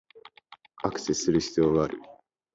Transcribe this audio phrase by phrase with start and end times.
[0.81, 1.99] アクセスする必要がある